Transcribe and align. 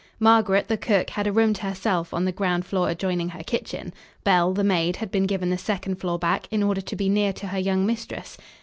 Margaret, 0.19 0.67
the 0.67 0.77
cook, 0.77 1.11
had 1.11 1.27
a 1.27 1.31
room 1.31 1.53
to 1.53 1.61
herself 1.61 2.11
on 2.11 2.25
the 2.25 2.31
ground 2.31 2.65
floor 2.65 2.89
adjoining 2.89 3.29
her 3.29 3.43
kitchen. 3.43 3.93
Belle, 4.23 4.51
the 4.51 4.63
maid, 4.63 4.95
had 4.95 5.11
been 5.11 5.27
given 5.27 5.51
the 5.51 5.59
second 5.59 5.97
floor 6.01 6.17
back, 6.17 6.47
in 6.49 6.63
order 6.63 6.81
to 6.81 6.95
be 6.95 7.07
near 7.07 7.31
to 7.33 7.45
her 7.49 7.59
young 7.59 7.85
mistress. 7.85 8.35